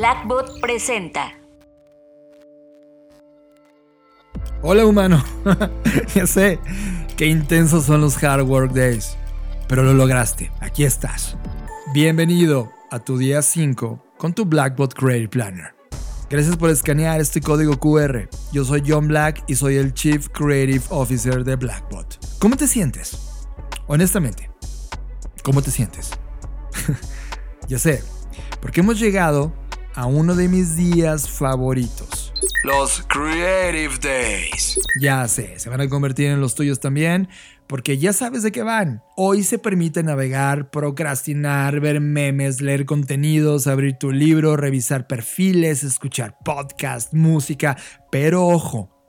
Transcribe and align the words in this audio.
Blackbot 0.00 0.60
presenta. 0.62 1.30
Hola 4.62 4.86
humano, 4.86 5.22
ya 6.14 6.26
sé 6.26 6.58
qué 7.18 7.26
intensos 7.26 7.84
son 7.84 8.00
los 8.00 8.24
Hard 8.24 8.48
Work 8.48 8.72
Days, 8.72 9.18
pero 9.68 9.82
lo 9.82 9.92
lograste, 9.92 10.50
aquí 10.60 10.84
estás. 10.84 11.36
Bienvenido 11.92 12.72
a 12.90 13.00
tu 13.00 13.18
día 13.18 13.42
5 13.42 14.02
con 14.16 14.32
tu 14.32 14.46
Blackbot 14.46 14.94
Creative 14.94 15.28
Planner. 15.28 15.74
Gracias 16.30 16.56
por 16.56 16.70
escanear 16.70 17.20
este 17.20 17.42
código 17.42 17.78
QR. 17.78 18.26
Yo 18.52 18.64
soy 18.64 18.82
John 18.86 19.06
Black 19.06 19.44
y 19.48 19.54
soy 19.54 19.76
el 19.76 19.92
Chief 19.92 20.30
Creative 20.30 20.82
Officer 20.88 21.44
de 21.44 21.56
Blackbot. 21.56 22.18
¿Cómo 22.38 22.56
te 22.56 22.66
sientes? 22.66 23.46
Honestamente, 23.86 24.50
¿cómo 25.42 25.60
te 25.60 25.70
sientes? 25.70 26.12
ya 27.68 27.78
sé, 27.78 28.02
porque 28.62 28.80
hemos 28.80 28.98
llegado 28.98 29.52
a 29.94 30.06
uno 30.06 30.34
de 30.34 30.48
mis 30.48 30.76
días 30.76 31.28
favoritos. 31.28 32.32
Los 32.64 33.02
Creative 33.08 33.94
Days. 34.00 34.78
Ya 35.00 35.26
sé, 35.28 35.58
se 35.58 35.70
van 35.70 35.80
a 35.80 35.88
convertir 35.88 36.26
en 36.26 36.40
los 36.40 36.54
tuyos 36.54 36.80
también, 36.80 37.28
porque 37.66 37.98
ya 37.98 38.12
sabes 38.12 38.42
de 38.42 38.52
qué 38.52 38.62
van. 38.62 39.02
Hoy 39.16 39.42
se 39.42 39.58
permite 39.58 40.02
navegar, 40.02 40.70
procrastinar, 40.70 41.80
ver 41.80 42.00
memes, 42.00 42.60
leer 42.60 42.84
contenidos, 42.84 43.66
abrir 43.66 43.96
tu 43.98 44.12
libro, 44.12 44.56
revisar 44.56 45.06
perfiles, 45.06 45.82
escuchar 45.82 46.36
podcast, 46.44 47.14
música, 47.14 47.76
pero 48.10 48.46
ojo, 48.46 48.99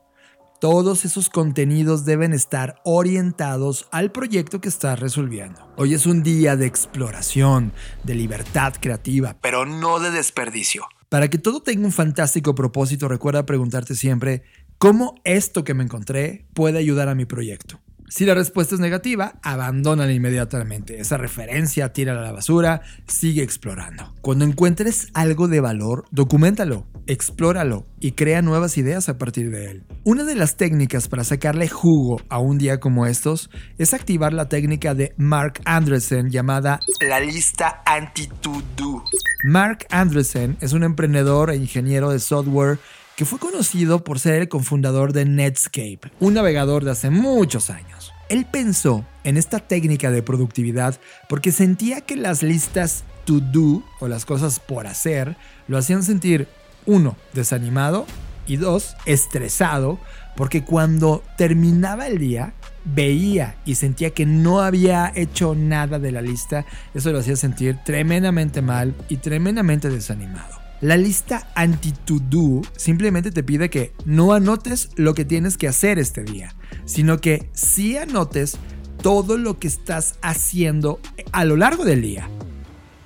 todos 0.61 1.05
esos 1.05 1.31
contenidos 1.31 2.05
deben 2.05 2.33
estar 2.33 2.79
orientados 2.83 3.87
al 3.91 4.11
proyecto 4.11 4.61
que 4.61 4.69
estás 4.69 4.99
resolviendo. 4.99 5.59
Hoy 5.75 5.95
es 5.95 6.05
un 6.05 6.21
día 6.21 6.55
de 6.55 6.67
exploración, 6.67 7.73
de 8.03 8.13
libertad 8.13 8.75
creativa, 8.79 9.35
pero 9.41 9.65
no 9.65 9.99
de 9.99 10.11
desperdicio. 10.11 10.83
Para 11.09 11.29
que 11.29 11.39
todo 11.39 11.63
tenga 11.63 11.83
un 11.83 11.91
fantástico 11.91 12.53
propósito, 12.53 13.07
recuerda 13.07 13.43
preguntarte 13.47 13.95
siempre, 13.95 14.43
¿cómo 14.77 15.15
esto 15.23 15.63
que 15.63 15.73
me 15.73 15.83
encontré 15.83 16.45
puede 16.53 16.77
ayudar 16.77 17.09
a 17.09 17.15
mi 17.15 17.25
proyecto? 17.25 17.79
Si 18.13 18.25
la 18.25 18.33
respuesta 18.33 18.75
es 18.75 18.81
negativa, 18.81 19.35
abandónala 19.41 20.11
inmediatamente. 20.11 20.99
Esa 20.99 21.15
referencia, 21.15 21.93
tírala 21.93 22.19
a 22.19 22.23
la 22.25 22.33
basura, 22.33 22.81
sigue 23.07 23.41
explorando. 23.41 24.13
Cuando 24.19 24.43
encuentres 24.43 25.07
algo 25.13 25.47
de 25.47 25.61
valor, 25.61 26.03
documentalo, 26.11 26.85
explóralo 27.07 27.87
y 28.01 28.11
crea 28.11 28.41
nuevas 28.41 28.77
ideas 28.77 29.07
a 29.07 29.17
partir 29.17 29.49
de 29.49 29.71
él. 29.71 29.83
Una 30.03 30.25
de 30.25 30.35
las 30.35 30.57
técnicas 30.57 31.07
para 31.07 31.23
sacarle 31.23 31.69
jugo 31.69 32.19
a 32.27 32.39
un 32.39 32.57
día 32.57 32.81
como 32.81 33.05
estos 33.05 33.49
es 33.77 33.93
activar 33.93 34.33
la 34.33 34.49
técnica 34.49 34.93
de 34.93 35.13
Mark 35.15 35.61
Andresen 35.63 36.31
llamada 36.31 36.81
la 36.99 37.21
lista 37.21 37.81
anti-to-do. 37.85 39.05
Mark 39.45 39.87
Andresen 39.89 40.57
es 40.59 40.73
un 40.73 40.83
emprendedor 40.83 41.49
e 41.49 41.55
ingeniero 41.55 42.09
de 42.09 42.19
software 42.19 42.77
que 43.15 43.25
fue 43.25 43.39
conocido 43.39 44.03
por 44.03 44.19
ser 44.19 44.41
el 44.41 44.49
cofundador 44.49 45.13
de 45.13 45.25
Netscape, 45.25 46.11
un 46.19 46.33
navegador 46.33 46.83
de 46.83 46.91
hace 46.91 47.09
muchos 47.09 47.69
años. 47.69 48.11
Él 48.29 48.45
pensó 48.49 49.05
en 49.23 49.37
esta 49.37 49.59
técnica 49.59 50.09
de 50.09 50.23
productividad 50.23 50.99
porque 51.27 51.51
sentía 51.51 52.01
que 52.01 52.15
las 52.15 52.43
listas 52.43 53.03
to 53.25 53.39
do 53.39 53.83
o 53.99 54.07
las 54.07 54.25
cosas 54.25 54.59
por 54.59 54.87
hacer 54.87 55.35
lo 55.67 55.77
hacían 55.77 56.03
sentir, 56.03 56.47
uno, 56.85 57.17
desanimado 57.33 58.05
y 58.47 58.57
dos, 58.57 58.95
estresado, 59.05 59.99
porque 60.35 60.63
cuando 60.63 61.23
terminaba 61.37 62.07
el 62.07 62.17
día 62.17 62.53
veía 62.85 63.55
y 63.65 63.75
sentía 63.75 64.11
que 64.11 64.25
no 64.25 64.61
había 64.61 65.11
hecho 65.15 65.53
nada 65.53 65.99
de 65.99 66.11
la 66.11 66.21
lista, 66.21 66.65
eso 66.93 67.11
lo 67.11 67.19
hacía 67.19 67.35
sentir 67.35 67.77
tremendamente 67.85 68.61
mal 68.61 68.95
y 69.09 69.17
tremendamente 69.17 69.89
desanimado. 69.89 70.60
La 70.81 70.97
lista 70.97 71.47
anti-to-do 71.53 72.63
simplemente 72.75 73.29
te 73.29 73.43
pide 73.43 73.69
que 73.69 73.93
no 74.03 74.33
anotes 74.33 74.89
lo 74.95 75.13
que 75.13 75.25
tienes 75.25 75.55
que 75.55 75.67
hacer 75.67 75.99
este 75.99 76.23
día, 76.23 76.55
sino 76.85 77.19
que 77.19 77.51
sí 77.53 77.97
anotes 77.97 78.57
todo 79.03 79.37
lo 79.37 79.59
que 79.59 79.67
estás 79.67 80.15
haciendo 80.23 80.99
a 81.33 81.45
lo 81.45 81.55
largo 81.55 81.85
del 81.85 82.01
día. 82.01 82.27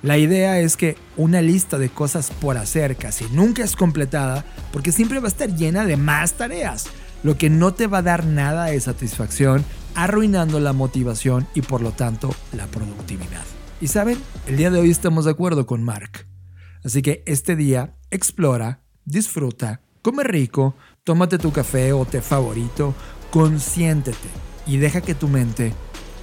La 0.02 0.16
idea 0.16 0.58
es 0.58 0.78
que 0.78 0.96
una 1.18 1.42
lista 1.42 1.78
de 1.78 1.90
cosas 1.90 2.30
por 2.30 2.56
hacer 2.56 2.96
casi 2.96 3.26
nunca 3.32 3.62
es 3.62 3.76
completada 3.76 4.46
porque 4.72 4.90
siempre 4.90 5.20
va 5.20 5.26
a 5.26 5.28
estar 5.28 5.54
llena 5.54 5.84
de 5.84 5.98
más 5.98 6.32
tareas, 6.32 6.86
lo 7.22 7.36
que 7.36 7.50
no 7.50 7.74
te 7.74 7.88
va 7.88 7.98
a 7.98 8.02
dar 8.02 8.24
nada 8.24 8.66
de 8.66 8.80
satisfacción, 8.80 9.62
arruinando 9.94 10.60
la 10.60 10.72
motivación 10.72 11.46
y 11.54 11.60
por 11.60 11.82
lo 11.82 11.92
tanto 11.92 12.34
la 12.54 12.66
productividad. 12.68 13.44
Y 13.82 13.88
saben, 13.88 14.16
el 14.46 14.56
día 14.56 14.70
de 14.70 14.80
hoy 14.80 14.90
estamos 14.90 15.26
de 15.26 15.32
acuerdo 15.32 15.66
con 15.66 15.82
Mark. 15.82 16.26
Así 16.86 17.02
que 17.02 17.24
este 17.26 17.56
día 17.56 17.96
explora, 18.12 18.80
disfruta, 19.04 19.80
come 20.02 20.22
rico, 20.22 20.76
tómate 21.02 21.36
tu 21.36 21.50
café 21.50 21.92
o 21.92 22.04
té 22.04 22.22
favorito, 22.22 22.94
consiéntete 23.32 24.28
y 24.68 24.76
deja 24.76 25.00
que 25.00 25.16
tu 25.16 25.26
mente 25.26 25.72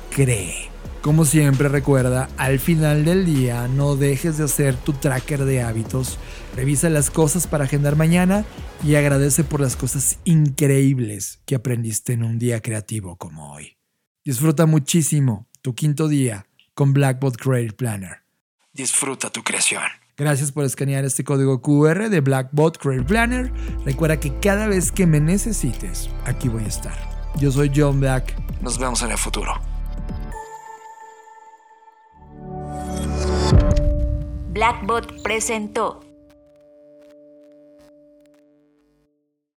cree. 0.10 0.72
Como 1.02 1.26
siempre 1.26 1.68
recuerda, 1.68 2.30
al 2.38 2.62
final 2.62 3.04
del 3.04 3.26
día 3.26 3.68
no 3.68 3.98
dejes 3.98 4.38
de 4.38 4.46
hacer 4.46 4.78
tu 4.78 4.94
tracker 4.94 5.44
de 5.44 5.62
hábitos, 5.62 6.18
revisa 6.56 6.90
las 6.90 7.12
cosas 7.12 7.46
para 7.46 7.66
agendar 7.66 7.98
mañana 7.98 8.46
y 8.86 8.96
agradece 8.96 9.44
por 9.44 9.60
las 9.60 9.76
cosas 9.76 10.20
increíbles 10.24 11.42
que 11.46 11.56
aprendiste 11.56 12.14
en 12.14 12.24
un 12.24 12.40
día 12.40 12.62
creativo 12.62 13.18
como 13.18 13.52
hoy. 13.52 13.76
Disfruta 14.24 14.66
muchísimo 14.66 15.50
tu 15.62 15.76
quinto 15.76 16.08
día 16.08 16.46
con 16.74 16.94
Blackboard 16.94 17.36
Creative 17.36 17.74
Planner. 17.74 18.24
Disfruta 18.72 19.30
tu 19.30 19.44
creación. 19.44 20.03
Gracias 20.24 20.54
por 20.54 20.64
escanear 20.64 21.04
este 21.04 21.26
código 21.26 21.62
QR 21.62 22.10
de 22.10 22.22
Blackbot 22.22 22.78
Creative 22.78 23.06
Planner. 23.06 23.52
Recuerda 23.84 24.22
que 24.22 24.34
cada 24.40 24.68
vez 24.70 24.90
que 24.90 25.06
me 25.06 25.20
necesites, 25.20 26.10
aquí 26.24 26.48
voy 26.48 26.64
a 26.64 26.68
estar. 26.68 26.98
Yo 27.36 27.52
soy 27.52 27.70
John 27.76 28.00
Black. 28.00 28.34
Nos 28.62 28.80
vemos 28.80 29.04
en 29.04 29.12
el 29.12 29.18
futuro. 29.18 29.52
Blackbot 34.54 35.22
presentó 35.24 36.00